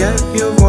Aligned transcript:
get 0.00 0.59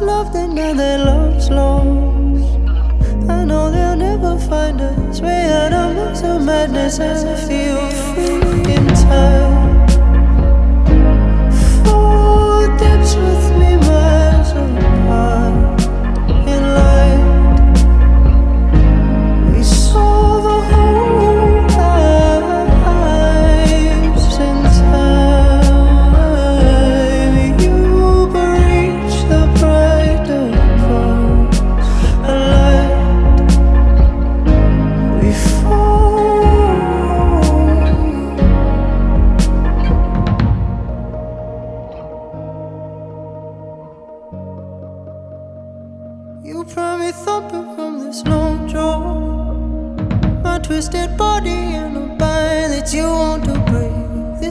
loved 0.00 0.34
and 0.34 0.54
now 0.54 0.72
that 0.74 1.00
love's 1.00 1.50
lost. 1.50 2.54
I 3.28 3.44
know 3.44 3.70
they'll 3.70 3.96
never 3.96 4.38
find 4.38 4.80
us. 4.80 5.20
Way 5.20 5.52
out 5.52 5.72
of 5.72 5.94
months 5.96 6.22
of 6.22 6.42
madness, 6.42 6.98
I 6.98 7.36
feel 7.46 7.78
free 8.14 8.74
in 8.74 8.86
time. 8.88 9.69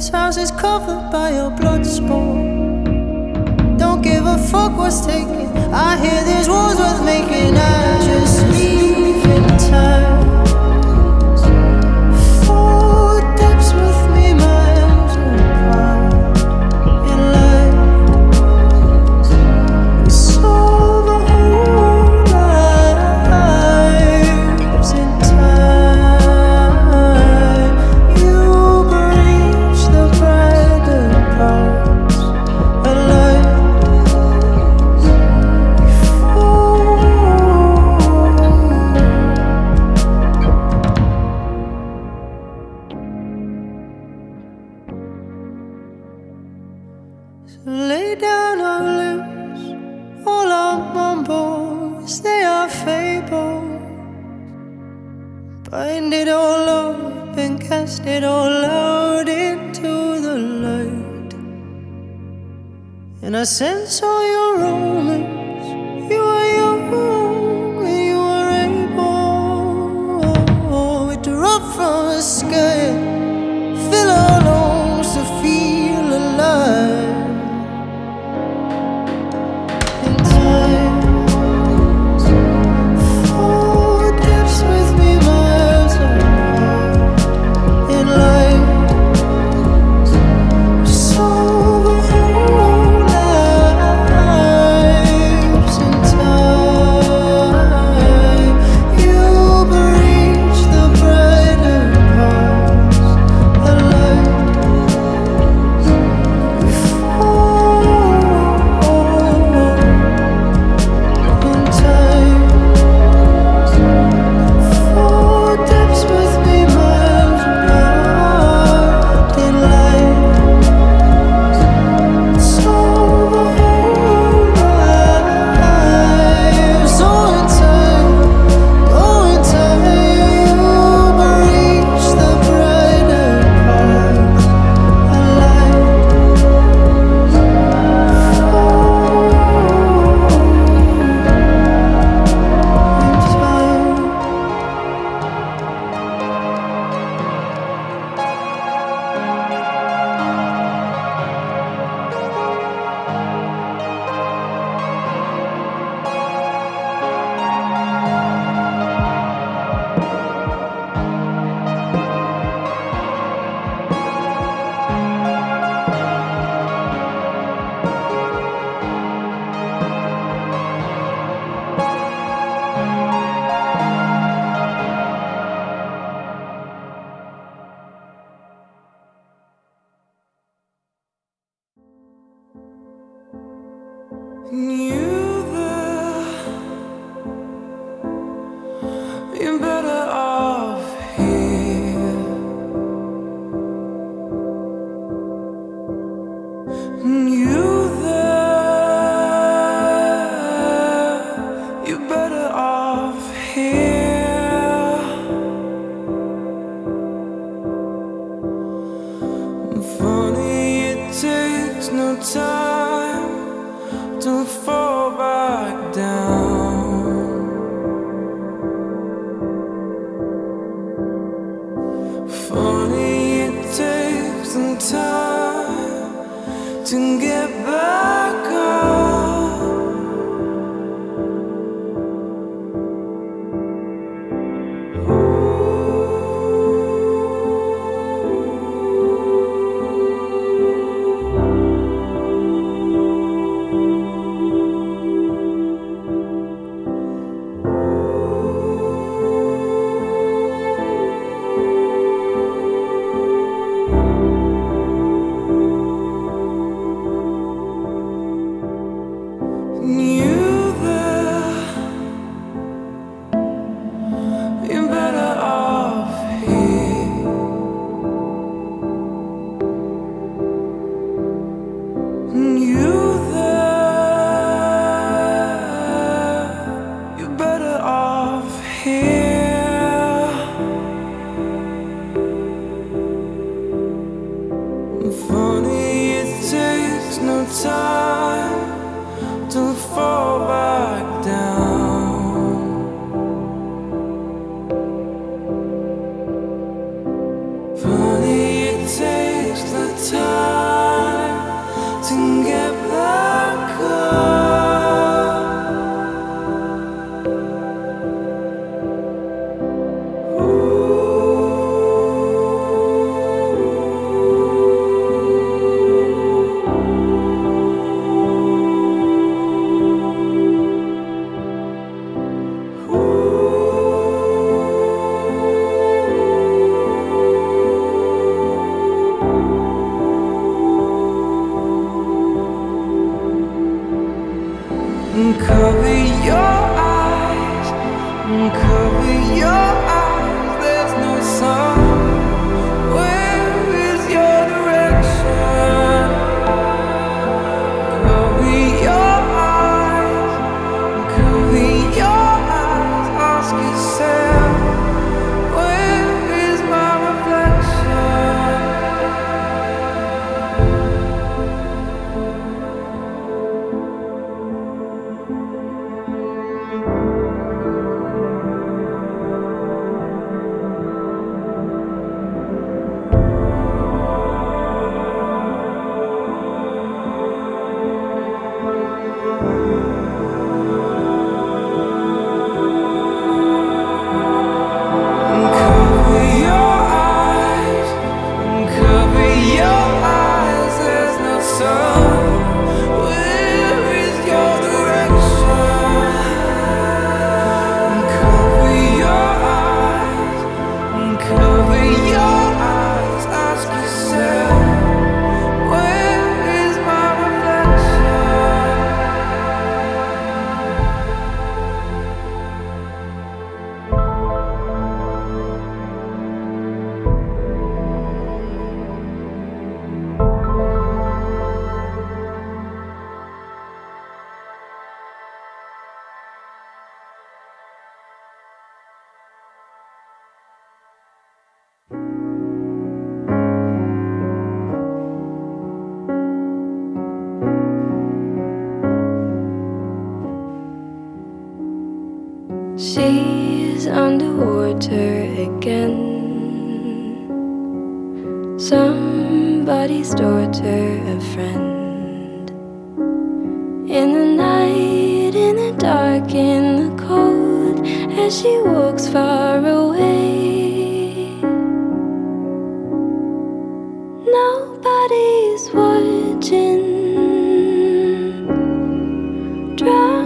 This 0.09 0.15
house 0.15 0.37
is 0.37 0.49
covered 0.49 1.11
by 1.11 1.35
your 1.35 1.51
blood 1.51 1.85
sport. 1.85 2.83
Don't 3.77 4.01
give 4.01 4.25
a 4.25 4.39
fuck 4.39 4.75
what's 4.75 5.05
taken. 5.05 5.45
I 5.71 5.97
hear 5.97 6.23
there's 6.23 6.49
wars 6.49 6.79
worth 6.79 7.05
making. 7.05 7.55
I 7.55 8.03
just 8.03 8.43
leave 8.47 9.08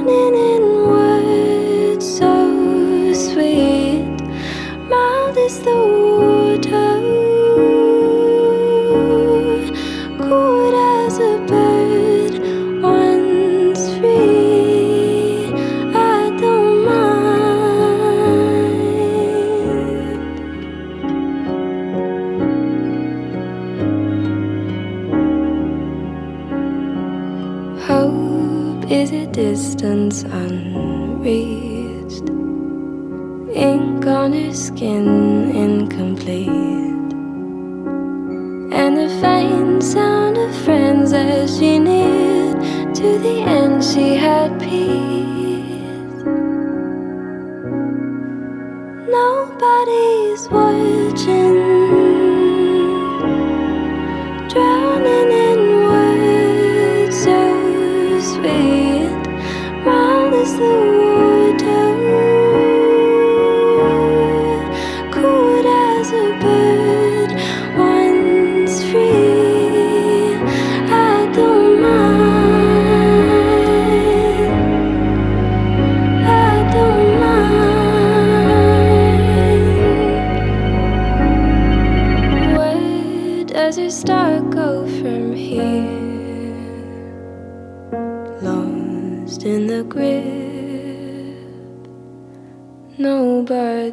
running 0.05 0.42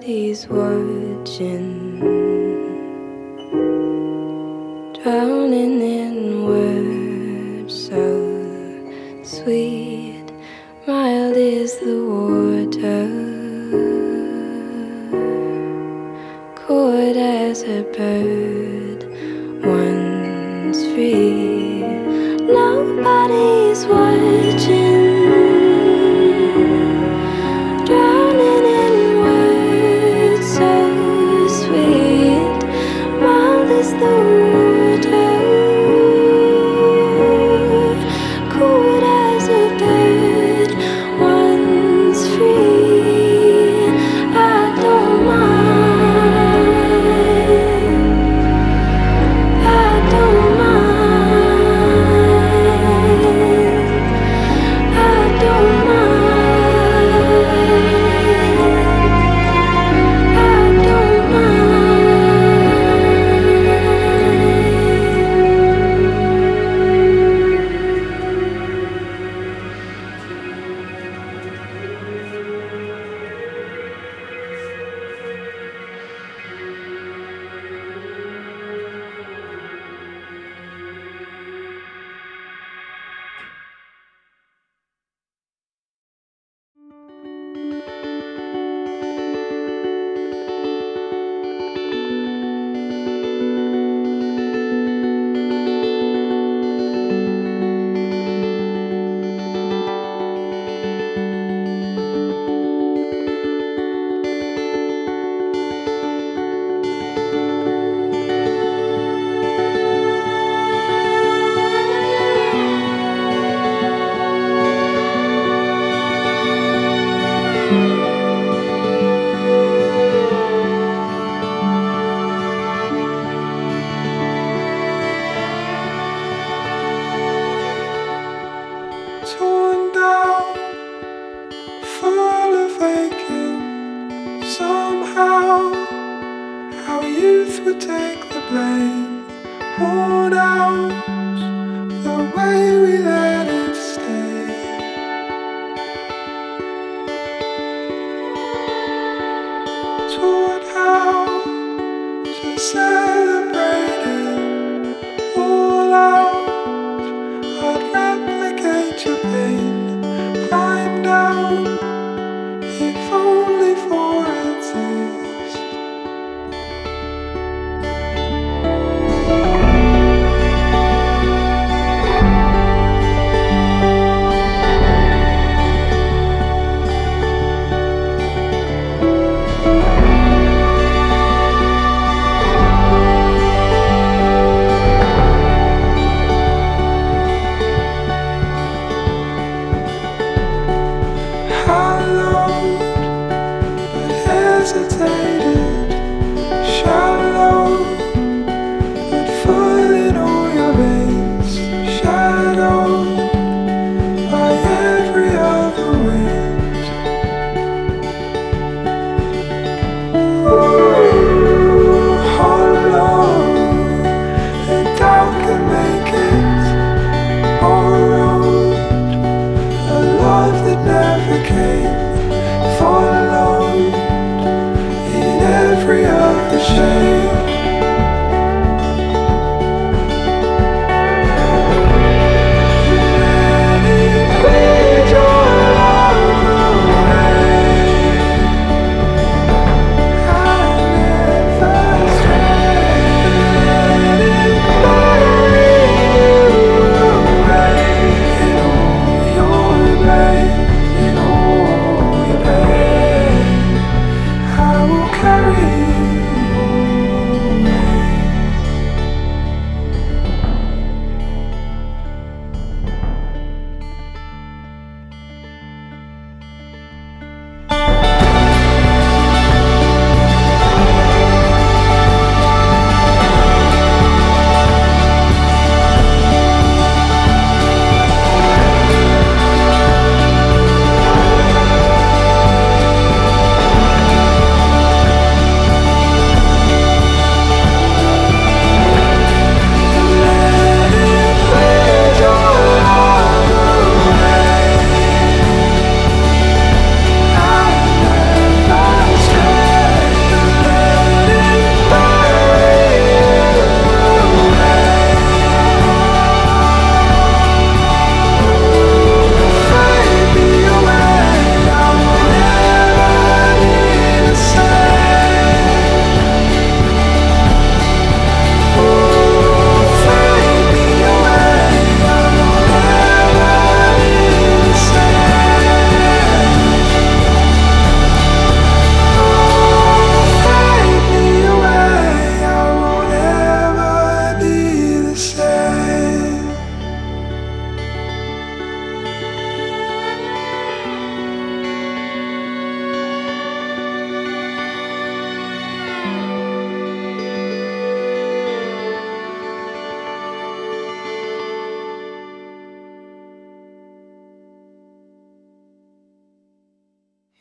Nobody's 0.01 0.49
watching. 0.49 1.80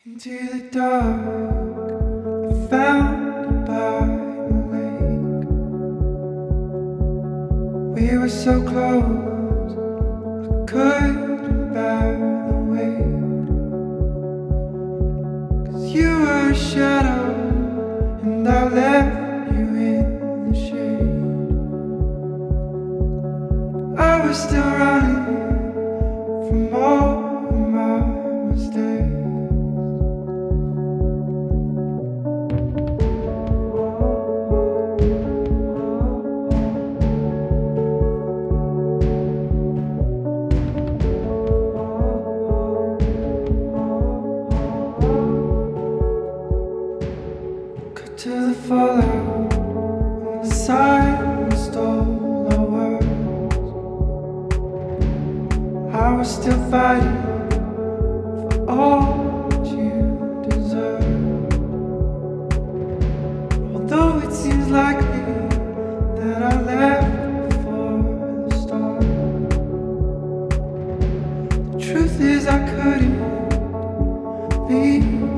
Into 0.06 0.30
the 0.30 0.60
dark, 0.70 1.20
I 2.48 2.68
found 2.70 3.68
lake. 4.72 5.44
We 7.94 8.16
were 8.16 8.30
so 8.30 8.62
close, 8.62 9.72
I 10.48 10.64
couldn't 10.66 11.74
bear 11.74 12.16
the 12.48 12.56
weight. 12.72 13.26
Cause 15.70 15.84
you 15.92 16.08
were 16.08 16.48
a 16.48 16.54
shadow, 16.54 17.24
and 18.22 18.48
I 18.48 18.68
left. 18.68 19.19
couldn't 72.70 74.68
be. 74.68 75.29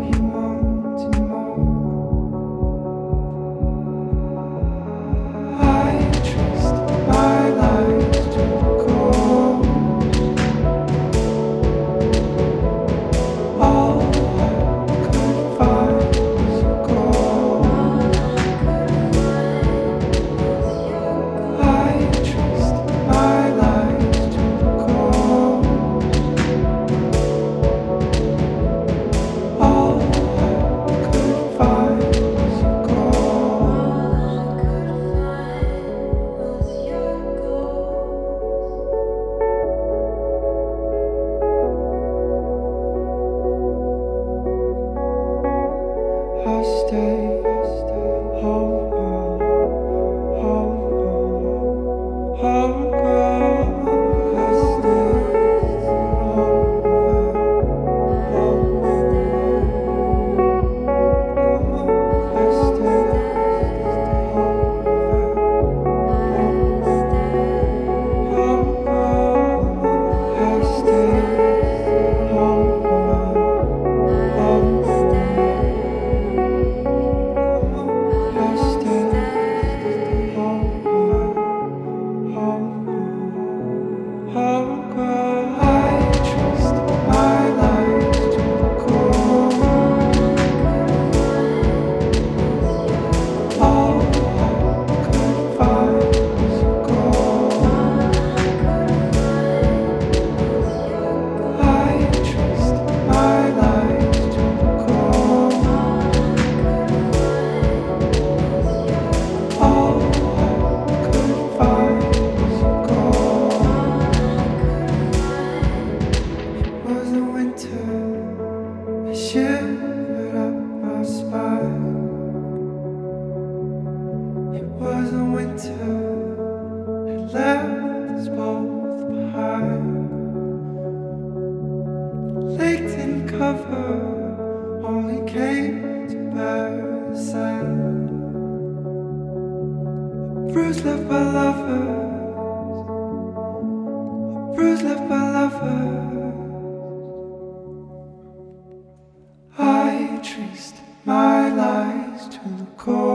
traced 150.23 150.77
my 151.05 151.49
lies 151.49 152.29
to 152.29 152.49
the 152.57 152.67
core. 152.77 153.12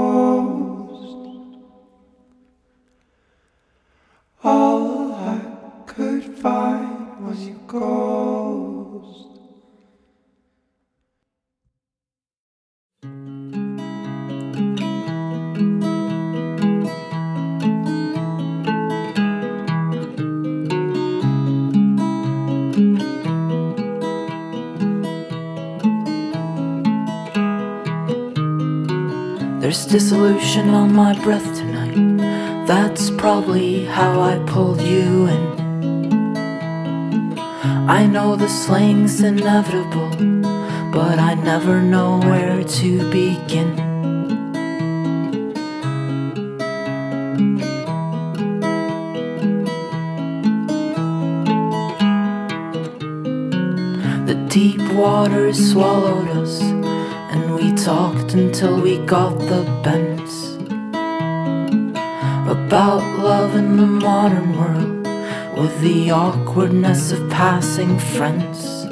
Dissolution 29.98 30.70
on 30.70 30.94
my 30.94 31.20
breath 31.24 31.58
tonight. 31.58 31.98
That's 32.68 33.10
probably 33.10 33.86
how 33.86 34.22
I 34.22 34.38
pulled 34.46 34.80
you 34.80 35.26
in. 35.26 37.40
I 37.90 38.06
know 38.06 38.36
the 38.36 38.48
slang's 38.48 39.24
inevitable, 39.24 40.12
but 40.92 41.18
I 41.18 41.34
never 41.34 41.82
know 41.82 42.20
where 42.20 42.64
to 42.64 43.10
begin. 43.10 43.76
The 54.28 54.36
deep 54.48 54.94
waters 54.94 55.72
swallowed 55.72 56.30
us 56.38 56.62
and 56.62 57.56
we 57.56 57.74
talked 57.74 58.17
until 58.34 58.82
we 58.82 58.98
got 59.06 59.38
the 59.40 59.64
bends 59.84 60.56
about 62.50 63.04
love 63.20 63.56
in 63.56 63.78
the 63.78 63.86
modern 63.86 64.58
world 64.58 65.08
with 65.58 65.80
the 65.82 66.12
awkwardness 66.12 67.12
of 67.12 67.30
passing 67.30 67.98
friends. 68.00 68.86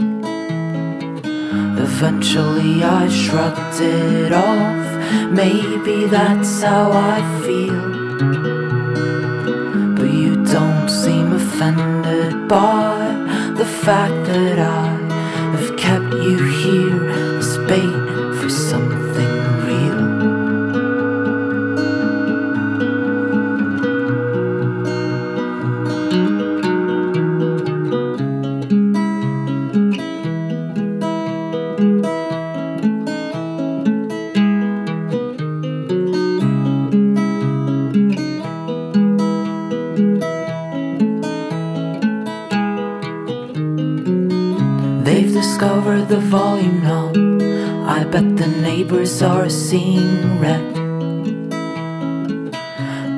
Eventually, 1.80 2.84
I 2.84 3.10
shrugged 3.10 3.82
it 3.82 4.32
off. 4.32 5.32
Maybe 5.32 6.06
that's 6.06 6.62
how 6.62 6.92
I 6.92 7.20
feel. 7.46 7.82
But 9.96 10.12
you 10.12 10.44
don't 10.46 10.90
seem 10.90 11.34
offended 11.34 12.48
by 12.48 13.54
the 13.58 13.66
fact 13.66 14.26
that 14.28 14.60
I 14.60 14.88
have 15.58 15.78
kept 15.78 16.14
you 16.14 16.38
here 16.38 17.10
as 17.38 17.58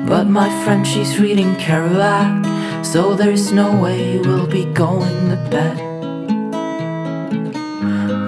But 0.08 0.26
my 0.26 0.48
friend, 0.64 0.84
she's 0.84 1.20
reading 1.20 1.54
Kerouac, 1.56 2.84
so 2.84 3.14
there's 3.14 3.52
no 3.52 3.80
way 3.80 4.18
we'll 4.18 4.48
be 4.48 4.64
going 4.64 5.28
to 5.28 5.36
bed. 5.50 5.76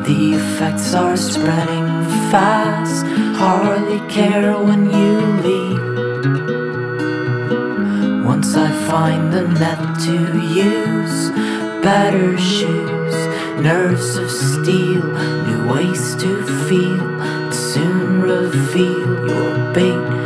The 0.06 0.34
effects 0.34 0.94
are 0.94 1.16
spreading 1.16 2.04
fast, 2.30 3.04
hardly 3.36 3.98
care 4.08 4.52
when 4.62 4.84
you 4.90 5.20
leave. 5.46 5.84
Once 8.24 8.54
I 8.54 8.70
find 8.86 9.32
the 9.32 9.48
net 9.48 9.98
to 10.06 10.16
use, 10.54 11.30
better 11.82 12.38
shoes, 12.38 13.14
nerves 13.60 14.16
of 14.16 14.30
steel, 14.30 15.02
new 15.48 15.72
ways 15.72 16.14
to 16.16 16.44
feel, 16.68 17.19
bem. 19.72 20.19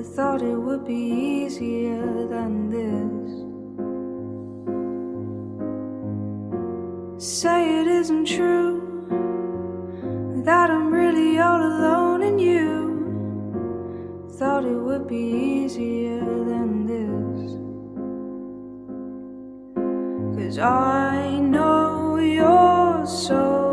I 0.00 0.02
thought 0.02 0.40
it 0.40 0.56
would 0.56 0.86
be 0.86 0.94
easier 0.94 2.26
than 2.26 2.70
this. 2.70 3.30
Say 7.22 7.80
it 7.80 7.86
isn't 7.86 8.24
true 8.24 8.80
that 10.46 10.70
I'm 10.70 10.90
really 10.90 11.38
all 11.38 11.60
alone 11.60 12.22
in 12.22 12.38
you. 12.38 12.72
Thought 14.38 14.64
it 14.64 14.80
would 14.88 15.06
be 15.06 15.16
easier 15.16 16.24
than 16.50 16.86
this. 16.86 17.52
Cause 20.38 20.58
I 20.58 21.40
know 21.40 22.16
you're 22.16 23.04
soaked 23.04 23.69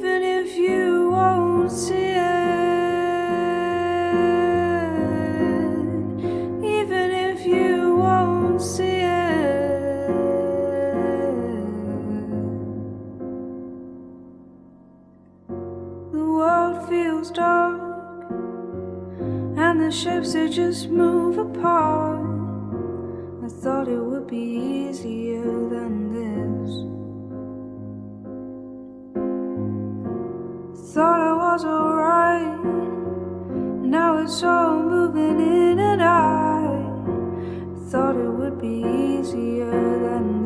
even 0.00 0.22
if 0.22 0.56
you 0.56 1.10
won't 1.10 1.70
see 1.70 1.94
it. 1.94 2.30
Even 6.64 7.10
if 7.28 7.44
you 7.44 7.96
won't 7.96 8.62
see 8.62 9.02
it. 9.04 10.08
The 16.12 16.24
world 16.38 16.88
feels 16.88 17.30
dark, 17.30 18.30
and 19.58 19.82
the 19.82 19.90
shapes 19.90 20.32
they 20.32 20.48
just 20.48 20.88
move 20.88 21.36
apart. 21.36 22.24
I 23.44 23.48
thought 23.48 23.86
it 23.86 24.00
would 24.00 24.26
be 24.26 24.46
easier 24.88 25.68
than 25.68 25.89
Thought 30.92 31.20
I 31.20 31.32
was 31.34 31.64
alright. 31.64 32.64
Now 33.86 34.18
it's 34.18 34.42
all 34.42 34.82
moving 34.82 35.38
in 35.38 35.78
and 35.78 36.02
I 36.02 36.66
thought 37.88 38.16
it 38.16 38.28
would 38.28 38.60
be 38.60 38.82
easier 38.82 39.70
than 39.70 40.39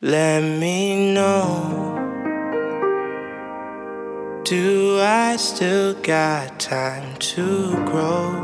Let 0.00 0.44
me 0.44 1.12
know. 1.12 1.96
Do 4.44 5.00
I 5.00 5.34
still 5.34 5.94
got 5.94 6.60
time 6.60 7.16
to 7.16 7.74
grow? 7.84 8.38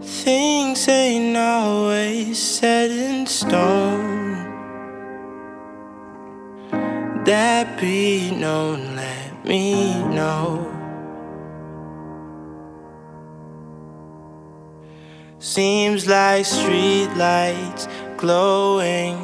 Things 0.00 0.88
ain't 0.88 1.36
always 1.36 2.38
set 2.38 2.90
in 2.90 3.26
stone. 3.26 4.36
That 7.26 7.78
be 7.78 8.30
known, 8.30 8.96
let 8.96 9.44
me 9.44 10.02
know. 10.02 10.66
Seems 15.38 16.06
like 16.06 16.46
streetlights 16.46 17.88
glowing 18.20 19.16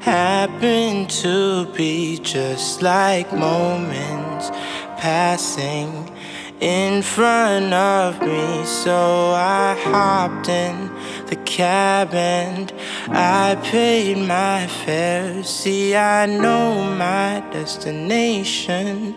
happen 0.00 1.06
to 1.06 1.64
be 1.76 2.18
just 2.18 2.82
like 2.82 3.32
moments 3.32 4.50
passing 4.98 6.10
in 6.58 7.02
front 7.02 7.72
of 7.72 8.20
me. 8.20 8.64
So 8.64 9.30
I 9.30 9.76
hopped 9.78 10.48
in 10.48 10.90
the 11.26 11.36
cab 11.44 12.14
and 12.14 12.72
I 13.10 13.56
paid 13.62 14.18
my 14.18 14.66
fare. 14.66 15.44
See, 15.44 15.94
I 15.94 16.26
know 16.26 16.82
my 16.96 17.44
destination. 17.52 19.14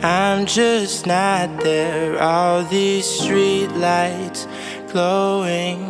I'm 0.00 0.46
just 0.46 1.08
not 1.08 1.58
there. 1.64 2.22
All 2.22 2.62
these 2.62 3.04
streetlights 3.04 4.46
glowing 4.92 5.89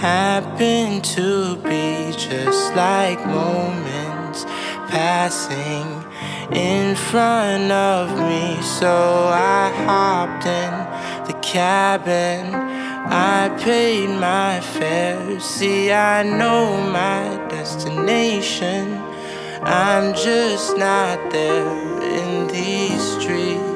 happen 0.00 1.02
to 1.02 1.56
be 1.56 2.10
just 2.16 2.74
like 2.74 3.18
moments 3.26 4.46
passing 4.88 5.88
in 6.56 6.96
front 6.96 7.70
of 7.70 8.08
me. 8.18 8.62
So 8.62 8.88
I 8.88 9.70
hopped 9.84 10.46
in 10.46 10.72
the 11.28 11.38
cabin. 11.42 12.54
I 12.54 13.54
paid 13.62 14.08
my 14.18 14.60
fare. 14.60 15.38
See, 15.38 15.92
I 15.92 16.22
know 16.22 16.80
my 16.90 17.36
destination. 17.50 18.96
I'm 19.62 20.14
just 20.14 20.78
not 20.78 21.30
there 21.30 22.00
in 22.00 22.46
these 22.48 23.02
streets. 23.18 23.69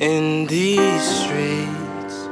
In 0.00 0.46
these 0.46 1.02
streets. 1.02 2.28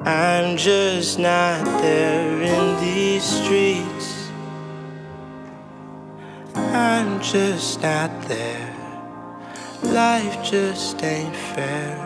I'm 0.00 0.56
just 0.56 1.18
not 1.18 1.62
there 1.82 2.40
in 2.40 2.80
these 2.80 3.22
streets. 3.22 4.30
I'm 6.54 7.20
just 7.20 7.82
not 7.82 8.10
there. 8.22 8.74
Life 9.82 10.42
just 10.42 11.04
ain't 11.04 11.36
fair. 11.36 11.96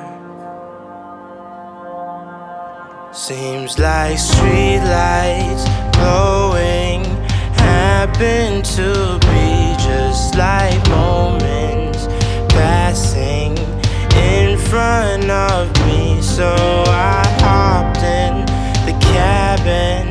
Seems 3.12 3.78
like 3.78 4.16
streetlights 4.16 5.64
glowing 5.92 7.04
happen 7.54 8.62
to 8.62 9.18
be 9.20 9.76
just 9.78 10.34
like 10.34 10.88
moments 10.88 11.61
front 14.72 15.30
of 15.30 15.68
me. 15.86 16.22
So 16.22 16.48
I 16.88 17.22
hopped 17.44 17.98
in 17.98 18.46
the 18.88 18.96
cabin. 19.12 20.08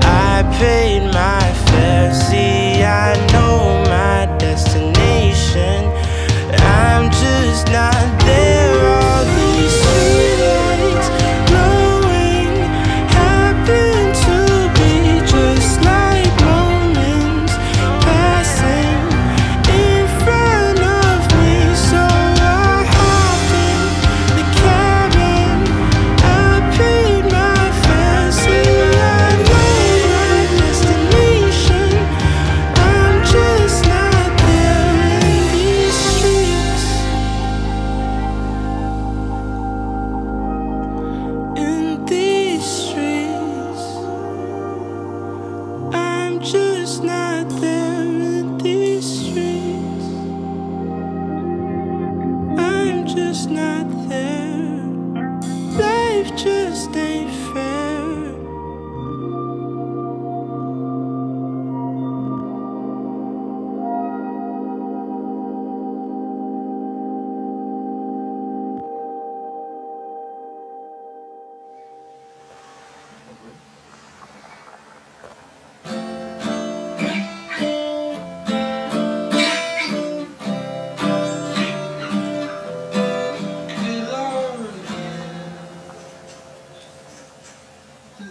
I 0.00 0.42
paid 0.58 1.12
my 1.12 1.44
fare. 1.66 2.14
See, 2.14 2.82
I 2.82 3.14
know 3.34 3.84
my 3.84 4.24
destination. 4.38 5.92
I'm 6.58 7.10
just 7.10 7.66
not 7.70 8.06
there. 8.24 9.07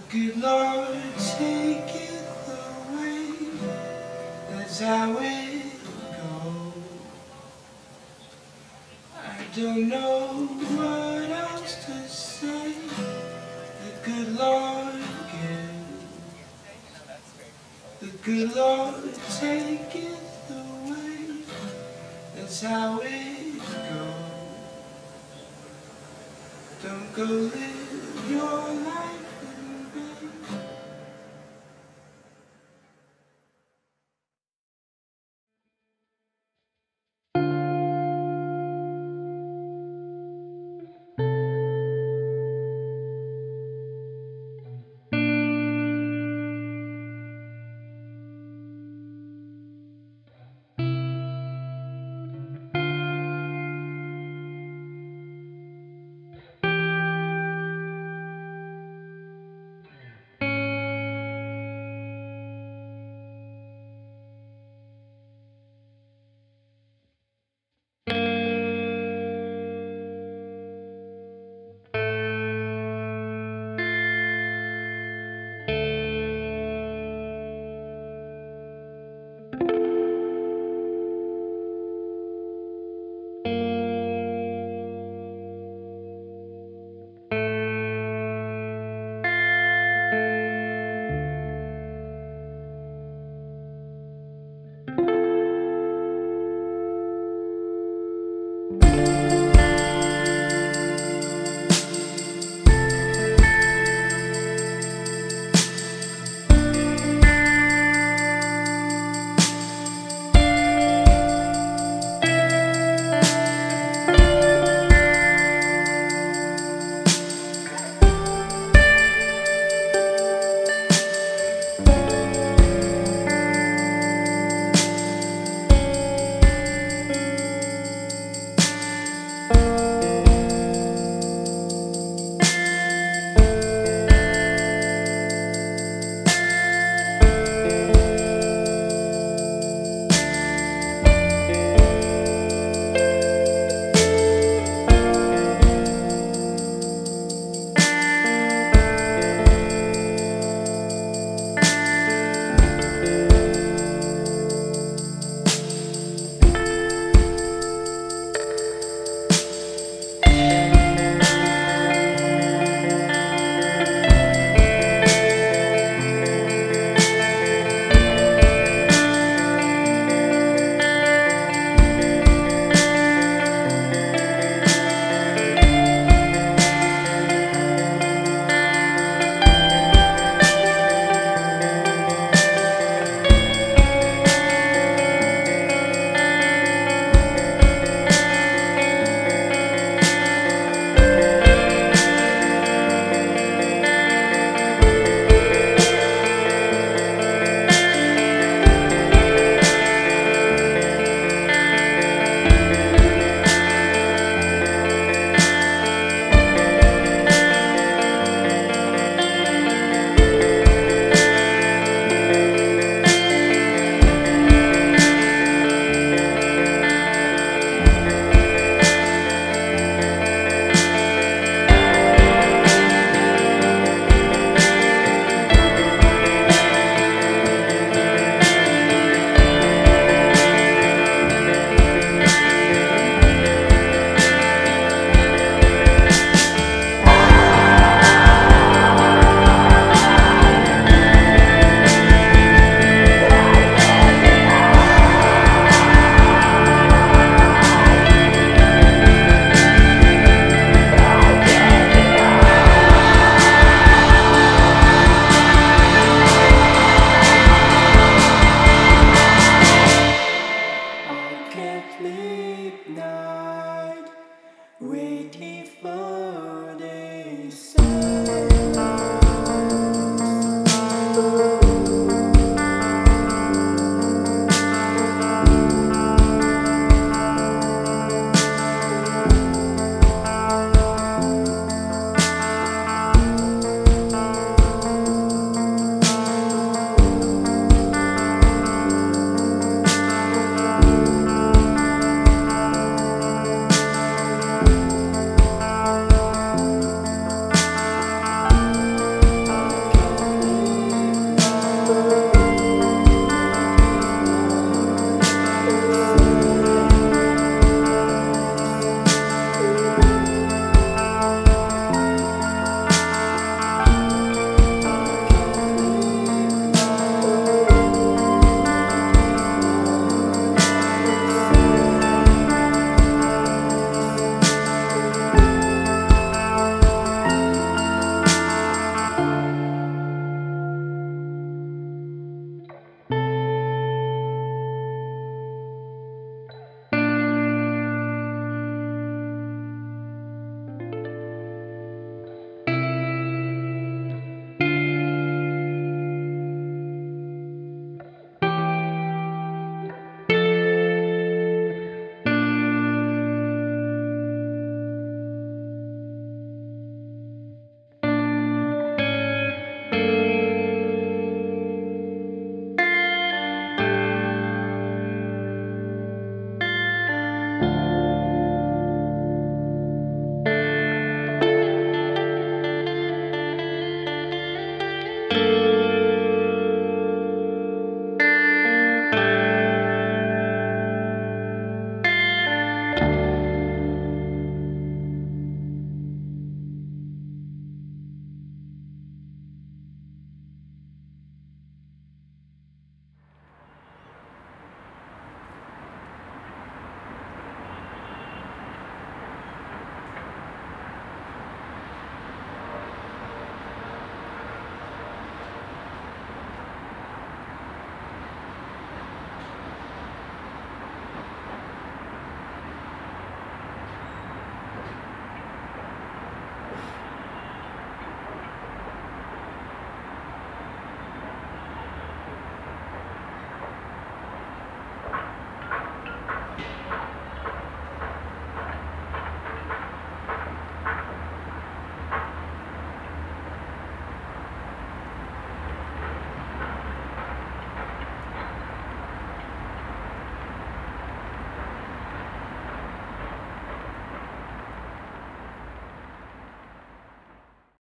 Good 0.09 0.35
Lord 0.41 0.87
take 1.15 1.87
taketh 1.87 2.49
away. 2.49 3.31
That's 4.49 4.79
how 4.81 5.17
it 5.17 5.63
goes. 6.17 6.73
I 9.15 9.45
don't 9.55 9.87
know 9.87 10.27
what 10.75 11.29
else 11.29 11.85
to 11.85 12.09
say. 12.09 12.73
The 13.83 13.91
good 14.03 14.35
Lord 14.37 14.93
gives. 15.31 16.11
The 18.01 18.17
good 18.23 18.55
Lord 18.55 19.13
take 19.39 19.89
taketh 19.89 20.51
away. 20.51 21.45
That's 22.35 22.61
how 22.61 22.99
it 23.01 23.57
goes. 23.57 24.37
Don't 26.83 27.13
go 27.13 27.23
live 27.23 28.31
your 28.31 28.76